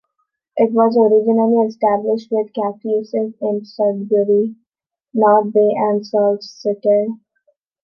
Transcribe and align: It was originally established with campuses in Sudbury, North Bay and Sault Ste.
It 0.57 0.71
was 0.71 0.97
originally 0.97 1.63
established 1.67 2.29
with 2.31 2.51
campuses 2.53 3.35
in 3.39 3.63
Sudbury, 3.65 4.55
North 5.13 5.53
Bay 5.53 5.75
and 5.77 6.03
Sault 6.03 6.41
Ste. 6.41 7.19